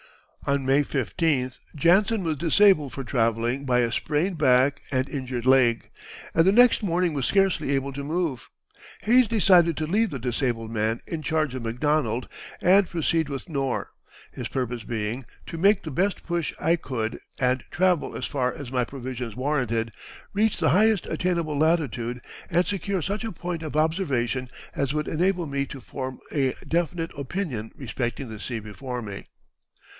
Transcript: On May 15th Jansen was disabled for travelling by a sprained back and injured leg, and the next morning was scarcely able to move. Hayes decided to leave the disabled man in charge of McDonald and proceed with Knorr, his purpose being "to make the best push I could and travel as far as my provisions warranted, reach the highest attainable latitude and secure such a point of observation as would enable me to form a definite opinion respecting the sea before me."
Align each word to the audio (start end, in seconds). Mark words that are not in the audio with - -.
On 0.47 0.65
May 0.65 0.81
15th 0.81 1.59
Jansen 1.75 2.23
was 2.23 2.35
disabled 2.37 2.91
for 2.93 3.03
travelling 3.03 3.65
by 3.65 3.81
a 3.81 3.91
sprained 3.91 4.39
back 4.39 4.81
and 4.89 5.07
injured 5.07 5.45
leg, 5.45 5.89
and 6.33 6.43
the 6.43 6.51
next 6.51 6.81
morning 6.81 7.13
was 7.13 7.27
scarcely 7.27 7.69
able 7.75 7.93
to 7.93 8.03
move. 8.03 8.49
Hayes 9.01 9.27
decided 9.27 9.77
to 9.77 9.85
leave 9.85 10.09
the 10.09 10.17
disabled 10.17 10.71
man 10.71 10.99
in 11.05 11.21
charge 11.21 11.53
of 11.53 11.61
McDonald 11.61 12.27
and 12.59 12.89
proceed 12.89 13.29
with 13.29 13.47
Knorr, 13.47 13.91
his 14.31 14.47
purpose 14.47 14.81
being 14.83 15.27
"to 15.45 15.59
make 15.59 15.83
the 15.83 15.91
best 15.91 16.25
push 16.25 16.51
I 16.59 16.75
could 16.77 17.19
and 17.39 17.63
travel 17.69 18.15
as 18.15 18.25
far 18.25 18.51
as 18.51 18.71
my 18.71 18.83
provisions 18.83 19.35
warranted, 19.35 19.91
reach 20.33 20.57
the 20.57 20.71
highest 20.71 21.05
attainable 21.05 21.59
latitude 21.59 22.19
and 22.49 22.65
secure 22.65 23.03
such 23.03 23.23
a 23.23 23.31
point 23.31 23.61
of 23.61 23.75
observation 23.77 24.49
as 24.75 24.95
would 24.95 25.07
enable 25.07 25.45
me 25.45 25.67
to 25.67 25.79
form 25.79 26.19
a 26.31 26.55
definite 26.67 27.11
opinion 27.15 27.71
respecting 27.75 28.29
the 28.29 28.39
sea 28.39 28.59
before 28.59 29.03
me." 29.03 29.27